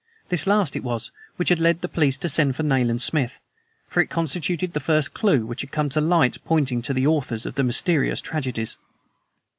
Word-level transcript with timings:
This 0.29 0.47
last 0.47 0.75
it 0.75 0.83
was 0.83 1.11
which 1.35 1.49
had 1.49 1.59
led 1.59 1.81
the 1.81 1.87
police 1.87 2.17
to 2.17 2.27
send 2.27 2.55
for 2.55 2.63
Nayland 2.63 3.03
Smith, 3.03 3.39
for 3.87 4.01
it 4.01 4.09
constituted 4.09 4.73
the 4.73 4.79
first 4.79 5.13
clew 5.13 5.45
which 5.45 5.61
had 5.61 5.71
come 5.71 5.89
to 5.89 6.01
light 6.01 6.39
pointing 6.43 6.81
to 6.81 6.93
the 6.95 7.05
authors 7.05 7.45
of 7.45 7.53
these 7.53 7.65
mysterious 7.65 8.19
tragedies. 8.19 8.77